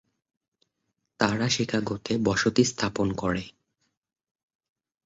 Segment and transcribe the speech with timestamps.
[1.19, 3.43] তারা শিকাগোতে বসতি স্থাপন করে।